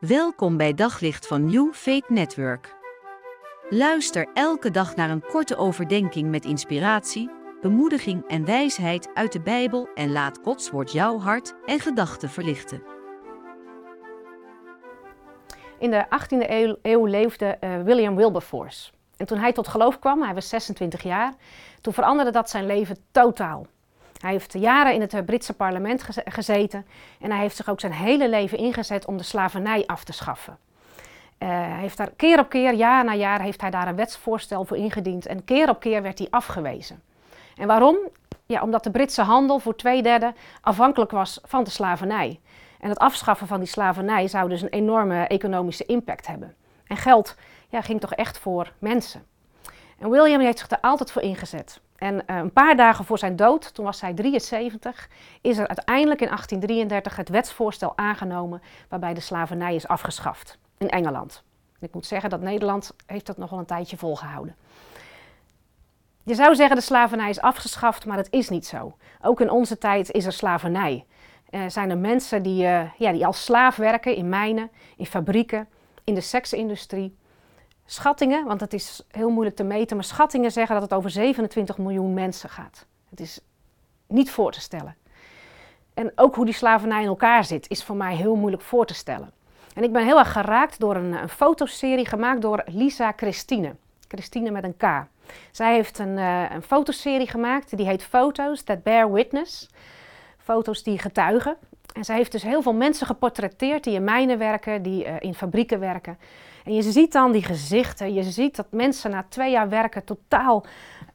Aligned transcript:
Welkom 0.00 0.56
bij 0.56 0.74
Daglicht 0.74 1.26
van 1.26 1.44
New 1.44 1.72
Faith 1.72 2.08
Network. 2.08 2.74
Luister 3.68 4.26
elke 4.34 4.70
dag 4.70 4.96
naar 4.96 5.10
een 5.10 5.26
korte 5.26 5.56
overdenking 5.56 6.30
met 6.30 6.44
inspiratie, 6.44 7.30
bemoediging 7.60 8.28
en 8.28 8.44
wijsheid 8.44 9.10
uit 9.14 9.32
de 9.32 9.40
Bijbel 9.40 9.88
en 9.94 10.12
laat 10.12 10.38
Gods 10.42 10.70
woord 10.70 10.92
jouw 10.92 11.18
hart 11.18 11.54
en 11.66 11.80
gedachten 11.80 12.28
verlichten. 12.28 12.82
In 15.78 15.90
de 15.90 16.06
18e 16.06 16.50
eeuw, 16.82 17.06
leefde 17.06 17.56
uh, 17.60 17.82
William 17.82 18.16
Wilberforce. 18.16 18.90
En 19.16 19.26
toen 19.26 19.38
hij 19.38 19.52
tot 19.52 19.68
geloof 19.68 19.98
kwam, 19.98 20.22
hij 20.22 20.34
was 20.34 20.48
26 20.48 21.02
jaar, 21.02 21.34
toen 21.80 21.92
veranderde 21.92 22.30
dat 22.30 22.50
zijn 22.50 22.66
leven 22.66 22.96
totaal. 23.10 23.66
Hij 24.20 24.30
heeft 24.30 24.52
jaren 24.52 24.94
in 24.94 25.00
het 25.00 25.14
eh, 25.14 25.24
Britse 25.24 25.52
parlement 25.52 26.06
gezeten 26.24 26.86
en 27.20 27.30
hij 27.30 27.40
heeft 27.40 27.56
zich 27.56 27.68
ook 27.68 27.80
zijn 27.80 27.92
hele 27.92 28.28
leven 28.28 28.58
ingezet 28.58 29.06
om 29.06 29.16
de 29.16 29.22
slavernij 29.22 29.86
af 29.86 30.04
te 30.04 30.12
schaffen. 30.12 30.58
Uh, 31.38 31.48
heeft 31.78 31.96
daar 31.96 32.10
keer 32.16 32.38
op 32.38 32.48
keer, 32.48 32.74
jaar 32.74 33.04
na 33.04 33.14
jaar, 33.14 33.40
heeft 33.40 33.60
hij 33.60 33.70
daar 33.70 33.88
een 33.88 33.96
wetsvoorstel 33.96 34.64
voor 34.64 34.76
ingediend 34.76 35.26
en 35.26 35.44
keer 35.44 35.68
op 35.68 35.80
keer 35.80 36.02
werd 36.02 36.18
hij 36.18 36.28
afgewezen. 36.30 37.02
En 37.56 37.66
waarom? 37.66 37.96
Ja, 38.46 38.62
omdat 38.62 38.84
de 38.84 38.90
Britse 38.90 39.22
handel 39.22 39.58
voor 39.58 39.76
twee 39.76 40.02
derde 40.02 40.34
afhankelijk 40.60 41.10
was 41.10 41.40
van 41.44 41.64
de 41.64 41.70
slavernij. 41.70 42.40
En 42.80 42.88
het 42.88 42.98
afschaffen 42.98 43.46
van 43.46 43.58
die 43.58 43.68
slavernij 43.68 44.28
zou 44.28 44.48
dus 44.48 44.62
een 44.62 44.68
enorme 44.68 45.26
economische 45.26 45.86
impact 45.86 46.26
hebben. 46.26 46.54
En 46.86 46.96
geld 46.96 47.36
ja, 47.68 47.80
ging 47.80 48.00
toch 48.00 48.14
echt 48.14 48.38
voor 48.38 48.72
mensen. 48.78 49.26
En 49.98 50.10
William 50.10 50.40
heeft 50.40 50.58
zich 50.58 50.70
er 50.70 50.80
altijd 50.80 51.12
voor 51.12 51.22
ingezet. 51.22 51.80
En 52.00 52.14
uh, 52.14 52.36
een 52.36 52.52
paar 52.52 52.76
dagen 52.76 53.04
voor 53.04 53.18
zijn 53.18 53.36
dood, 53.36 53.74
toen 53.74 53.84
was 53.84 54.00
hij 54.00 54.14
73, 54.14 55.08
is 55.40 55.58
er 55.58 55.68
uiteindelijk 55.68 56.20
in 56.20 56.26
1833 56.26 57.16
het 57.16 57.28
wetsvoorstel 57.28 57.92
aangenomen 57.96 58.62
waarbij 58.88 59.14
de 59.14 59.20
slavernij 59.20 59.74
is 59.74 59.88
afgeschaft 59.88 60.58
in 60.78 60.88
Engeland. 60.88 61.42
Ik 61.80 61.94
moet 61.94 62.06
zeggen 62.06 62.30
dat 62.30 62.40
Nederland 62.40 62.92
heeft 63.06 63.26
dat 63.26 63.36
nog 63.36 63.50
wel 63.50 63.58
een 63.58 63.64
tijdje 63.64 63.96
volgehouden. 63.96 64.56
Je 66.22 66.34
zou 66.34 66.54
zeggen 66.54 66.76
de 66.76 66.82
slavernij 66.82 67.30
is 67.30 67.40
afgeschaft, 67.40 68.06
maar 68.06 68.16
dat 68.16 68.30
is 68.30 68.48
niet 68.48 68.66
zo. 68.66 68.96
Ook 69.22 69.40
in 69.40 69.50
onze 69.50 69.78
tijd 69.78 70.10
is 70.10 70.26
er 70.26 70.32
slavernij. 70.32 71.04
Uh, 71.50 71.62
zijn 71.68 71.90
er 71.90 71.98
mensen 71.98 72.42
die, 72.42 72.64
uh, 72.64 72.82
ja, 72.98 73.12
die 73.12 73.26
als 73.26 73.44
slaaf 73.44 73.76
werken 73.76 74.14
in 74.14 74.28
mijnen, 74.28 74.70
in 74.96 75.06
fabrieken, 75.06 75.68
in 76.04 76.14
de 76.14 76.20
seksindustrie. 76.20 77.16
Schattingen, 77.90 78.46
want 78.46 78.60
het 78.60 78.72
is 78.72 79.02
heel 79.10 79.30
moeilijk 79.30 79.56
te 79.56 79.64
meten, 79.64 79.96
maar 79.96 80.04
schattingen 80.04 80.52
zeggen 80.52 80.74
dat 80.74 80.82
het 80.82 80.94
over 80.94 81.10
27 81.10 81.78
miljoen 81.78 82.14
mensen 82.14 82.48
gaat. 82.48 82.86
Het 83.08 83.20
is 83.20 83.40
niet 84.06 84.30
voor 84.30 84.52
te 84.52 84.60
stellen. 84.60 84.96
En 85.94 86.12
ook 86.14 86.34
hoe 86.34 86.44
die 86.44 86.54
slavernij 86.54 87.00
in 87.00 87.06
elkaar 87.06 87.44
zit, 87.44 87.68
is 87.68 87.84
voor 87.84 87.96
mij 87.96 88.16
heel 88.16 88.34
moeilijk 88.34 88.62
voor 88.62 88.86
te 88.86 88.94
stellen. 88.94 89.32
En 89.74 89.82
ik 89.82 89.92
ben 89.92 90.04
heel 90.04 90.18
erg 90.18 90.32
geraakt 90.32 90.80
door 90.80 90.96
een, 90.96 91.12
een 91.12 91.28
fotoserie 91.28 92.06
gemaakt 92.06 92.42
door 92.42 92.62
Lisa 92.66 93.12
Christine. 93.16 93.74
Christine 94.08 94.50
met 94.50 94.64
een 94.64 94.76
K. 94.76 95.06
Zij 95.50 95.74
heeft 95.74 95.98
een, 95.98 96.16
uh, 96.16 96.50
een 96.50 96.62
fotoserie 96.62 97.28
gemaakt, 97.28 97.76
die 97.76 97.86
heet 97.86 98.02
Foto's 98.02 98.62
That 98.62 98.82
Bear 98.82 99.12
Witness. 99.12 99.68
Foto's 100.38 100.82
die 100.82 100.98
getuigen. 100.98 101.56
En 101.92 102.04
zij 102.04 102.16
heeft 102.16 102.32
dus 102.32 102.42
heel 102.42 102.62
veel 102.62 102.74
mensen 102.74 103.06
geportretteerd 103.06 103.84
die 103.84 103.94
in 103.94 104.04
mijnen 104.04 104.38
werken, 104.38 104.82
die 104.82 105.06
uh, 105.06 105.14
in 105.18 105.34
fabrieken 105.34 105.80
werken. 105.80 106.18
En 106.64 106.74
je 106.74 106.82
ziet 106.82 107.12
dan 107.12 107.32
die 107.32 107.42
gezichten, 107.44 108.14
je 108.14 108.22
ziet 108.22 108.56
dat 108.56 108.66
mensen 108.70 109.10
na 109.10 109.24
twee 109.28 109.50
jaar 109.50 109.68
werken 109.68 110.04
totaal 110.04 110.64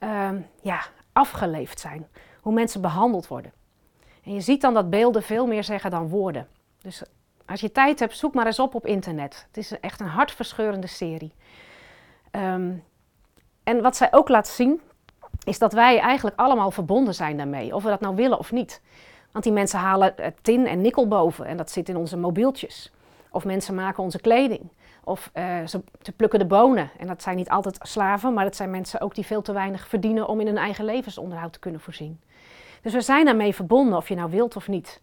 uh, 0.04 0.30
ja, 0.62 0.82
afgeleefd 1.14 1.80
zijn. 1.80 2.08
Hoe 2.42 2.54
mensen 2.54 2.82
behandeld 2.82 3.28
worden. 3.28 3.52
En 4.24 4.34
je 4.34 4.42
ziet 4.42 4.62
dan 4.62 4.74
dat 4.74 4.90
beelden 4.90 5.24
veel 5.24 5.48
meer 5.48 5.64
zeggen 5.64 5.92
dan 5.92 6.10
woorden. 6.10 6.48
Dus 6.82 7.04
als 7.46 7.62
je 7.62 7.72
tijd 7.72 8.00
hebt, 8.00 8.18
zoek 8.18 8.34
maar 8.34 8.46
eens 8.46 8.60
op 8.60 8.76
op 8.76 8.86
internet. 8.86 9.46
Het 9.48 9.58
is 9.58 9.80
echt 9.80 10.00
een 10.00 10.08
hartverscheurende 10.08 10.88
serie. 10.88 11.34
Um, 12.32 12.84
en 13.64 13.82
wat 13.82 13.96
zij 13.96 14.08
ook 14.12 14.30
laat 14.30 14.48
zien, 14.48 14.82
is 15.44 15.60
dat 15.60 15.74
wij 15.74 16.00
eigenlijk 16.00 16.40
allemaal 16.40 16.72
verbonden 16.72 17.14
zijn 17.14 17.38
daarmee. 17.38 17.76
Of 17.76 17.84
we 17.84 17.90
dat 17.90 18.02
nou 18.02 18.16
willen 18.16 18.38
of 18.38 18.52
niet. 18.52 18.82
Want 19.36 19.48
die 19.48 19.56
mensen 19.56 19.80
halen 19.80 20.16
tin 20.42 20.68
en 20.68 20.82
nikkel 20.82 21.08
boven 21.08 21.46
en 21.46 21.58
dat 21.58 21.72
zit 21.72 21.90
in 21.90 21.98
onze 21.98 22.18
mobieltjes. 22.18 22.92
Of 23.32 23.46
mensen 23.46 23.76
maken 23.76 24.04
onze 24.04 24.20
kleding. 24.20 24.62
Of 25.04 25.30
ze, 25.66 25.82
ze, 26.02 26.12
plukken 26.16 26.40
de 26.40 26.46
bonen. 26.46 26.90
En 26.98 27.08
dat 27.08 27.22
zijn 27.22 27.36
niet 27.36 27.50
altijd 27.50 27.78
slaven, 27.82 28.34
maar 28.34 28.44
dat 28.44 28.56
zijn 28.56 28.70
mensen 28.70 29.02
ook 29.02 29.16
die 29.16 29.26
veel 29.26 29.42
te 29.42 29.54
weinig 29.54 29.88
verdienen 29.88 30.28
om 30.28 30.40
in 30.40 30.46
hun 30.46 30.58
eigen 30.58 30.86
levensonderhoud 30.86 31.54
te 31.54 31.60
kunnen 31.60 31.82
voorzien. 31.82 32.20
Dus 32.82 32.94
we 32.94 33.02
zijn 33.02 33.26
daarmee 33.26 33.56
verbonden, 33.56 33.98
of 33.98 34.10
je 34.10 34.16
nou 34.16 34.32
wilt 34.32 34.56
of 34.56 34.68
niet. 34.68 35.02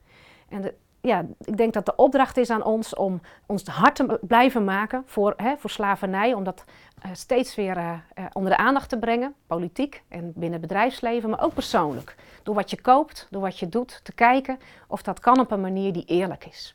En 0.48 0.62
de, 0.62 0.74
ja, 1.02 1.24
ik 1.44 1.56
denk 1.56 1.72
dat 1.72 1.86
de 1.86 1.96
opdracht 1.96 2.36
is 2.36 2.50
aan 2.50 2.64
ons 2.64 2.94
om 2.94 3.20
ons 3.46 3.66
hart 3.66 3.94
te 3.94 4.18
blijven 4.20 4.64
maken 4.64 5.02
voor, 5.06 5.34
hè, 5.36 5.56
voor 5.56 5.70
slavernij. 5.70 6.34
Om 6.34 6.44
dat 6.44 6.64
uh, 7.04 7.10
steeds 7.14 7.54
weer 7.54 7.76
uh, 7.76 7.92
uh, 8.18 8.24
onder 8.32 8.50
de 8.50 8.56
aandacht 8.56 8.88
te 8.88 8.98
brengen. 8.98 9.34
Politiek 9.46 10.02
en 10.08 10.32
binnen 10.34 10.52
het 10.52 10.60
bedrijfsleven, 10.60 11.30
maar 11.30 11.42
ook 11.42 11.54
persoonlijk. 11.54 12.16
Door 12.42 12.54
wat 12.54 12.70
je 12.70 12.80
koopt, 12.80 13.26
door 13.30 13.42
wat 13.42 13.58
je 13.58 13.68
doet, 13.68 14.00
te 14.02 14.12
kijken 14.12 14.58
of 14.86 15.02
dat 15.02 15.20
kan 15.20 15.40
op 15.40 15.50
een 15.50 15.60
manier 15.60 15.92
die 15.92 16.04
eerlijk 16.04 16.46
is. 16.46 16.74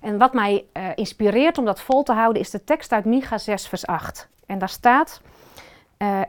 En 0.00 0.18
wat 0.18 0.32
mij 0.32 0.64
inspireert 0.94 1.58
om 1.58 1.64
dat 1.64 1.80
vol 1.80 2.02
te 2.02 2.12
houden 2.12 2.42
is 2.42 2.50
de 2.50 2.64
tekst 2.64 2.92
uit 2.92 3.04
Micha 3.04 3.38
6 3.38 3.68
vers 3.68 3.86
8. 3.86 4.28
En 4.46 4.58
daar 4.58 4.68
staat, 4.68 5.20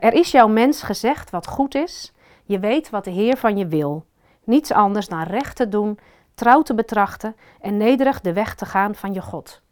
er 0.00 0.12
is 0.12 0.30
jouw 0.30 0.48
mens 0.48 0.82
gezegd 0.82 1.30
wat 1.30 1.46
goed 1.46 1.74
is. 1.74 2.12
Je 2.44 2.58
weet 2.58 2.90
wat 2.90 3.04
de 3.04 3.10
Heer 3.10 3.36
van 3.36 3.56
je 3.56 3.66
wil. 3.66 4.04
Niets 4.44 4.72
anders 4.72 5.08
dan 5.08 5.22
recht 5.22 5.56
te 5.56 5.68
doen 5.68 5.98
trouw 6.40 6.62
te 6.62 6.74
betrachten 6.74 7.36
en 7.60 7.76
nederig 7.76 8.20
de 8.20 8.32
weg 8.32 8.54
te 8.54 8.66
gaan 8.66 8.94
van 8.94 9.12
je 9.12 9.22
God. 9.22 9.62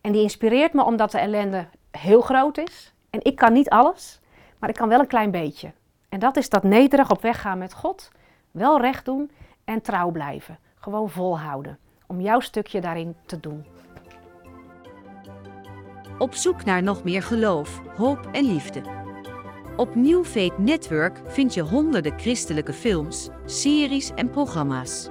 En 0.00 0.12
die 0.12 0.22
inspireert 0.22 0.72
me 0.72 0.84
omdat 0.84 1.10
de 1.10 1.18
ellende 1.18 1.66
heel 1.90 2.20
groot 2.20 2.58
is. 2.58 2.92
En 3.10 3.24
ik 3.24 3.36
kan 3.36 3.52
niet 3.52 3.70
alles, 3.70 4.20
maar 4.58 4.68
ik 4.68 4.74
kan 4.74 4.88
wel 4.88 5.00
een 5.00 5.06
klein 5.06 5.30
beetje. 5.30 5.72
En 6.08 6.18
dat 6.18 6.36
is 6.36 6.48
dat 6.48 6.62
nederig 6.62 7.10
op 7.10 7.22
weg 7.22 7.40
gaan 7.40 7.58
met 7.58 7.74
God, 7.74 8.10
wel 8.50 8.80
recht 8.80 9.04
doen 9.04 9.30
en 9.64 9.82
trouw 9.82 10.10
blijven. 10.10 10.58
Gewoon 10.74 11.10
volhouden, 11.10 11.78
om 12.06 12.20
jouw 12.20 12.40
stukje 12.40 12.80
daarin 12.80 13.16
te 13.26 13.40
doen. 13.40 13.66
Op 16.18 16.34
zoek 16.34 16.64
naar 16.64 16.82
nog 16.82 17.04
meer 17.04 17.22
geloof, 17.22 17.80
hoop 17.96 18.28
en 18.32 18.44
liefde. 18.44 18.82
Op 19.76 19.94
New 19.94 20.24
Faith 20.24 20.58
Network 20.58 21.20
vind 21.26 21.54
je 21.54 21.62
honderden 21.62 22.18
christelijke 22.18 22.72
films, 22.72 23.28
series 23.44 24.10
en 24.14 24.30
programma's. 24.30 25.10